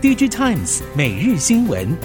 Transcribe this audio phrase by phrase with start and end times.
[0.00, 1.98] DigiTimes 每日新闻，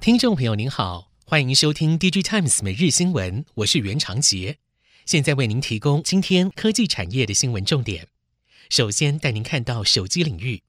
[0.00, 4.58] 听众朋友您好，欢迎收听 DigiTimes 每日新闻，我是袁长杰，
[5.04, 8.06] 现在为您提供今天科技产业的新闻重点。
[8.70, 10.62] 首先带您看到手机领域，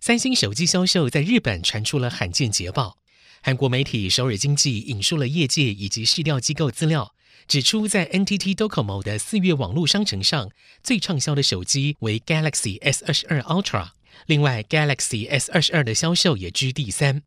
[0.00, 2.98] 三星手机销售在日本传出了罕见捷报。
[3.40, 7.14] 韩国媒体首尔经济引述了业界以及市调机构资料，
[7.46, 10.50] 指出在 NTT Docomo 的四月网络商城上，
[10.82, 13.90] 最畅销的手机为 Galaxy S 二十二 Ultra，
[14.26, 17.22] 另外 Galaxy S 二十二的销售也居第三。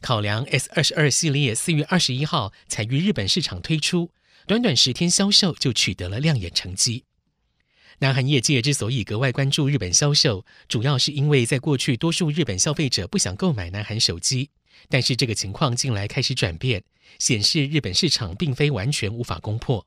[0.00, 4.10] 考量 S 二十二系列四月二十一号才于日本市场推出，
[4.46, 7.04] 短短十天销售就取得了亮眼成绩。
[7.98, 14.50] 南韩业界之所以格外关注日本销售，主要是因为在过去多数日本消费者不想购买南韩手机。
[14.88, 16.84] 但是这个情况近来开始转变，
[17.18, 19.86] 显示日本市场并非完全无法攻破。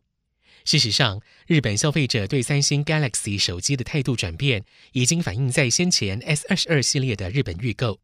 [0.63, 8.00] 事实上，日本消费者对三星 Galaxy 手机的态度转变，已经反映在先前 S 二十二系列的日本预购。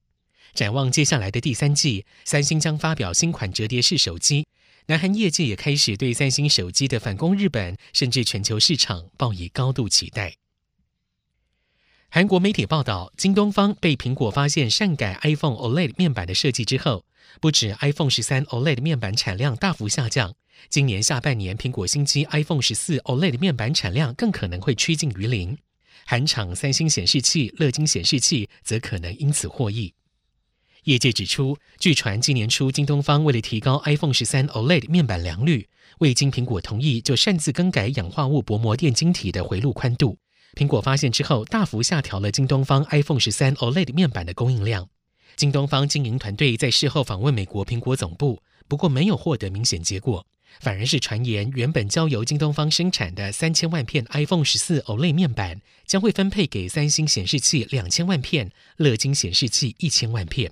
[0.54, 4.48] 展望接下来的第三季，三星将发表新款折叠式手机，
[4.88, 10.34] 南韩业界也开始对三星手机的反攻日本甚至全球市场抱以高度期待。
[12.10, 17.06] 韩国媒体报道，京东方被苹果发现擅改 iPhone OLED 面板的设计之后，
[17.40, 20.34] 不止 iPhone 十三 OLED 面板产量大幅下降，
[20.70, 25.58] 今年下半年苹果新机 iPhone 十四 OLED 面板产量更可能会趋近于零。
[26.06, 29.94] 韩厂三星显示器、乐金显示器则可能因此获益。
[30.84, 35.68] 业界指出，据传今年初京东方为了提高 iPhone 十三 OLED 面板良率，
[36.00, 40.18] 未经苹果同意就擅自更改氧化物薄膜电晶体的回路宽度。
[40.54, 44.88] 苹果发现之后，大幅下调了京东方 iPhone 十三 OLED 面板的供应量。
[45.38, 50.26] 京东方经营团队在事后访问美国苹果总部，不过没有获得明显结果，
[50.60, 60.52] 反而是传言原本交由京东方生产的三千万片 iPhone 十四 OLED 面板，将会分配给三星显示器两千万片、乐金显示器一千万片。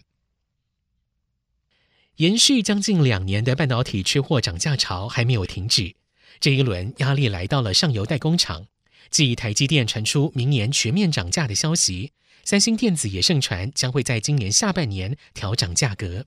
[2.18, 5.96] 延续将近两年的半导体缺货涨价潮还没有停止，
[6.40, 8.68] 这一轮压力来到了上游代工厂。
[9.10, 12.12] 继台积电传出明年全面涨价的消息，
[12.44, 16.26] 三星电子也盛传将会在今年下半年调涨价格。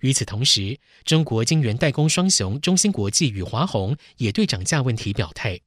[0.00, 5.60] 与此同时，中国晶圆代工双雄中芯国际与华虹也对涨价问题表态。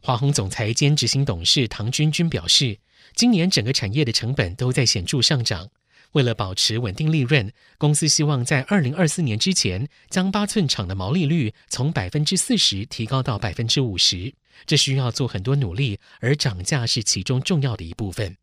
[0.00, 2.78] 华虹总裁兼执行董事唐军军表示，
[3.14, 5.70] 今年整个产业的成本都在显著上涨。
[6.12, 14.34] 为了保持稳定利润，公司希望在二零二四年之前将八寸厂的毛利率从百分之四十提高到百分之五十。
[14.66, 18.36] 这需要做很多努力，而涨价是其中重要的一部分。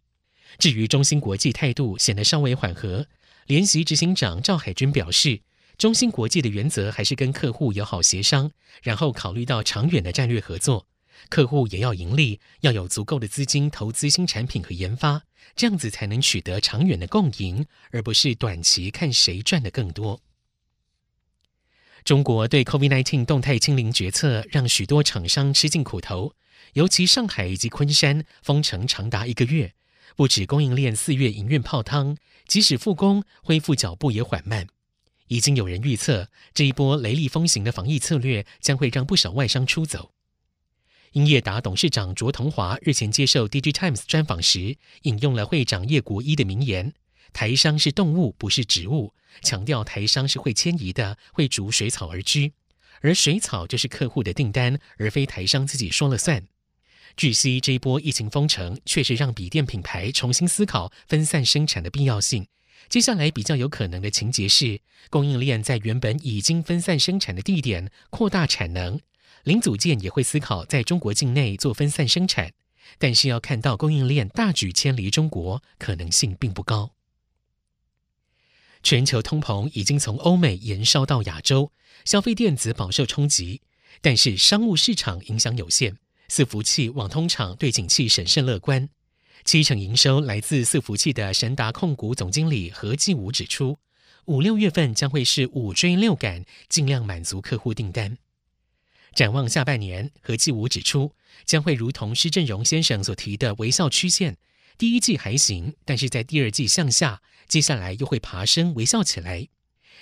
[0.58, 3.08] 至于中芯国际态度显得稍微缓和，
[3.46, 5.42] 联席执行长赵海军表示，
[5.78, 10.88] 中芯国际的原则还是跟客户友好协商，然后考虑到长远的战略合作。
[11.30, 15.24] 客户也要盈利，要有足够的资金投资新产品和研发，
[15.56, 20.22] 这样子才能取得长远的共赢，而不是短期看谁赚得更多。
[22.04, 26.34] 中国对 COVID-19 动态清零决策让许多厂商吃尽苦头，
[26.74, 29.74] 尤其上海以及昆山封城长达一个月，
[30.16, 32.18] 不止供应链四月营运泡汤，
[32.48, 34.68] 即使复工恢复脚步也缓慢。
[35.28, 40.12] 已经有人预测，这一波雷厉风行的防疫策略将会让不少外商出走。
[41.14, 46.94] 英业达董事长卓同华日前接受 DG Times 专访时，引用了会长叶国一的名言
[47.34, 52.52] ：“台商是动物，不是植物。”强调台商是会迁移的，会逐水草而居，
[53.02, 56.48] 而水草就是客户的订单，而非台商自己说了算。
[57.16, 62.48] 据悉，这一波疫情封城确实让笔电品牌重新思考分散生产的必要性。
[62.90, 69.00] 接下来比较有可能的情节是，供应链在原本已经分散生产的地点扩大产能，
[69.44, 72.52] 零组件也会思考在中国境内做分散生产，
[72.98, 76.92] 但是要看到供应链大举迁离中国，可能性并不高。
[78.82, 81.72] 全球通膨已经从欧美延烧到亚洲，
[82.06, 83.62] 消费电子饱受冲击，
[84.02, 85.98] 但是商务市场影响有限。
[86.30, 88.88] 伺服器、网通厂对景气审慎乐观。
[89.46, 93.78] 七成营收来自伺服器的神达控股总经理何继武指出，
[94.26, 98.18] 五六月份将会是五追六赶，尽量满足客户订单。
[99.16, 101.14] 展望下半年，何继武指出，
[101.46, 104.38] 将会如同施振荣先生所提的微笑曲线。
[104.80, 109.50] 第一季还行，但是在第二季向下，接下来又会爬升，微笑起来。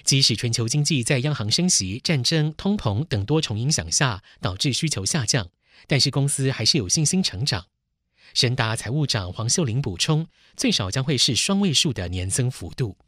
[0.03, 5.49] 即使全球经济在央行升息、战争、通膨等多重影响下导致需求下降，
[5.87, 7.65] 但是公司还是有信心成长。
[8.35, 12.99] 神达财务长黄秀玲补充，最少将会是双位数的年增幅度。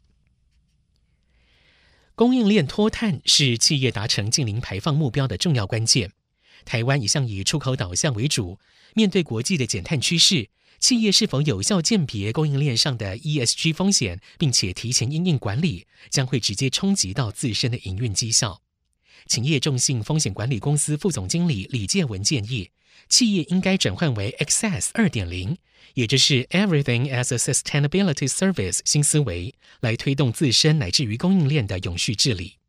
[2.16, 6.10] 供应链脱碳是企业达成净零排放目标的重要关键。
[6.64, 8.58] 台湾一向以出口导向为主，
[8.94, 10.48] 面对国际的减碳趋势，
[10.78, 18.62] 企业是否有效鉴别供应链上的 ESG 风险，并且提前因应管理，将会直接冲击到自身的营运绩效。
[19.26, 22.70] 企业众信风险管理公司副总经理李建文建议，
[23.08, 25.58] 企业应该转换为 Access 二点零，
[25.94, 32.59] 也就是 Everything as a Sustainability Service 新思维，来推动自身乃至于供应链的永续治理。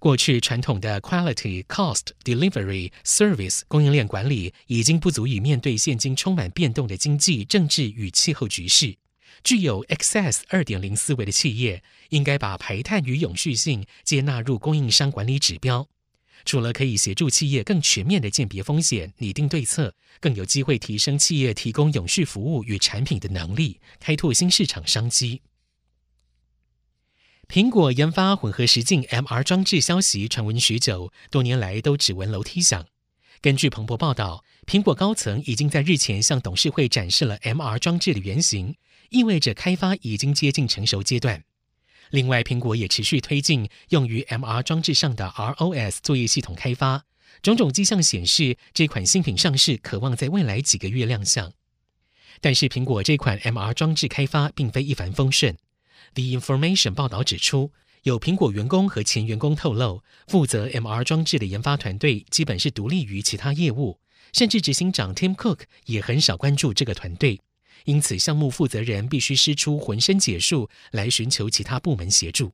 [0.00, 8.96] 过去传统的 Quality、Cost、Delivery、Service 供应链管理已经不足以面对现今充满变动的经济、政治与气候局势。
[9.42, 15.88] 具有 Access 二点零思维的企业，应该把排碳与永续性接纳入供应商管理指标。
[16.44, 25.42] 除了可以协助企业更全面的鉴别风险、拟定对策，更有机会提升企业提供永续服务与产品的能力，开拓新市场商机。
[27.48, 32.84] 苹果研发混合实境 MR 装置消息传闻许久，多年来都只闻楼梯响。
[33.40, 38.76] 根据彭博报道，苹果高层已经在日前向董事会展示了 MR 装置的原型，
[39.08, 41.42] 意味着开发已经接近成熟阶段。
[42.10, 47.06] 另外，苹果也持续推进用于 MR 装置上的 ROS 作业系统开发，
[47.40, 51.50] 种种迹象显示，这款新品上市可望在未来几个月亮相。
[52.42, 55.56] 但是，苹果这款 MR 装置开发并非一帆风顺。
[56.18, 57.70] The Information 报道指出，
[58.02, 64.00] 有苹果员工和前员工透露，负责 MR 装置的研发团队基本是独立于其他业务，
[64.32, 67.40] 甚至执行长 Tim Cook 也很少关注这个团队。
[67.84, 72.52] 因此，项目负责人必须施出浑身解数来寻求其他部门协助。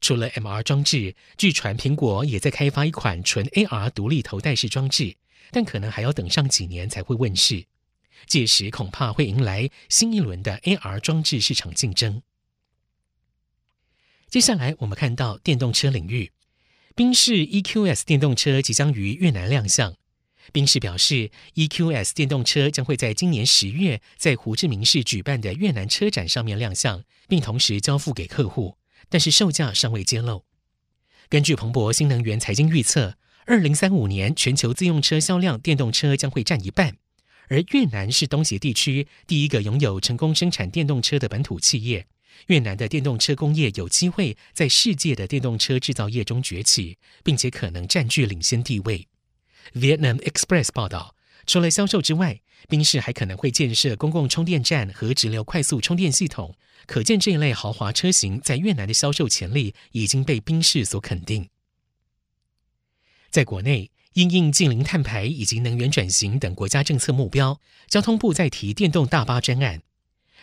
[0.00, 5.16] 除了 MR 装置，据传苹果也在开发一款纯 AR 独立头戴式装置，
[5.50, 7.64] 但可能还要等上几年才会问世。
[8.28, 12.22] 届时恐怕会迎来新一轮的 AR 装置市场竞争。
[14.34, 16.32] 接下来，我们看到电动车领域，
[16.96, 19.94] 宾士 EQS 电动车即将于越南亮相。
[20.52, 28.76] 宾士表示，EQS 电动车将会在今年十月在胡志明市举办的越南车展上面亮相，并同时交付给客户，
[29.08, 30.44] 但是售价尚未揭露。
[31.28, 33.16] 根据彭博新能源财经预测，
[33.46, 36.96] 二零三五年全球自用车销量电动车将会占一半，
[37.46, 42.08] 而越南是东协地区第一个拥有成功生产电动车的本土企业。
[42.46, 49.06] 越南的电动车工业有机会在世界的电动车制造业中崛起，并且可能占据领先地位。
[49.72, 51.14] Vietnam Express 报道，
[51.46, 56.56] 除了销售之外，宾士还可能会建设公共充电站和直流快速充电系统。
[56.86, 61.48] 可见这一类豪华车型在越南的销售潜力已经被宾士所肯定。
[63.30, 67.58] 在国内，因应近零碳排以及能源转型等国家政策目标，
[67.88, 69.80] 交通部在提电动大巴专案。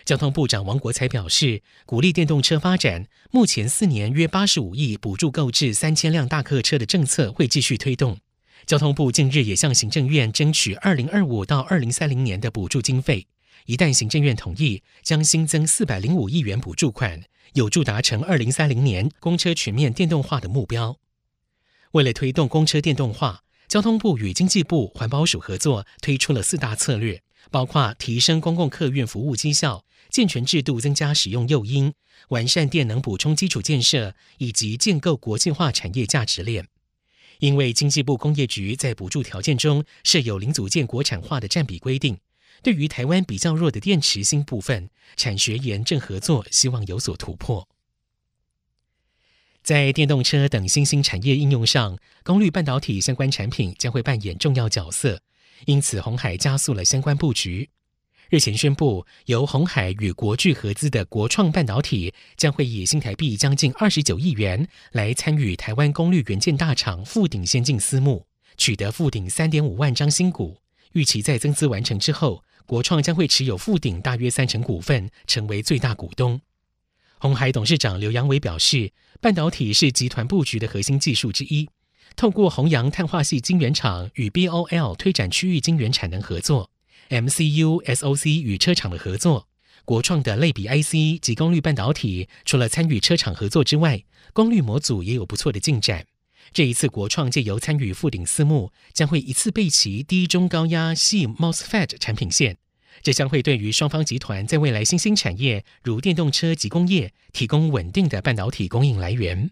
[0.06, 8.18] 交通部长王国材表示，鼓励电动车发展，目前四年约八十五亿补助购置三千辆大客车的政策会继续推动。
[8.66, 13.28] 交通部近日也向行政院争取二零二五到二零三零年的补助经费，
[13.66, 17.22] 一旦行政院同意，将新增四百零五亿元补助款，
[17.54, 20.98] 有助达成二零三零年公车全面电动化的目标。
[21.94, 27.22] 为了推动公车电动化，交通部与经济部环保署合作，推出了四大策略。
[27.50, 31.94] 包括提升公共客运服务绩效、健全制度增加使用诱因、
[32.30, 36.68] 完善电能补充基础建设，以及建构国际化产业价值链。
[37.40, 42.20] 因为经济部工业局在补助条件中设有零组件国产化的占比规定，
[42.62, 47.68] 对于台湾比较弱的电池芯部分，产学研正合作，希望有所突破。
[49.64, 55.22] 在电动车等新兴产业应用上，功率半导体相关产品将会扮演重要角色。
[55.66, 57.70] 因此，鸿海加速了相关布局。
[58.30, 68.26] 日前宣布，由鸿海与国巨合资的国创半导体将会以新台币将近二十九亿元来参与台湾功率元件大厂富鼎先进私募，
[68.56, 70.58] 取得富鼎三点五万张新股。
[70.94, 76.40] 预期在增资完成之后，国创将会持有富鼎大约三成股份，成为最大股东。
[77.18, 81.70] 鸿海董事长刘扬伟表示，半导体是集团布局的核心技术之一。
[82.16, 86.70] 透过弘扬碳化矽晶圆厂与 BOL 推展区域晶圆产能合作
[87.10, 89.48] ，MCU、SOC 与车厂的合作，
[89.86, 94.04] 国创的类比 IC 及功率半导体，除了参与车厂合作之外，
[94.34, 96.06] 功率模组也有不错的进展。
[96.54, 102.58] 这一次国创借由参与富鼎私募，将会一次备齐低中高压系 MOSFET 产品线，
[103.02, 109.52] 这将会对于双方集团在未来新兴产业如电动车及工业提供稳定的半导体供应来源。